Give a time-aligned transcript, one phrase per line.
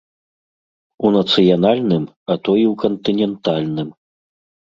[1.09, 2.03] У нацыянальным,
[2.35, 3.89] а то і ў кантынентальным.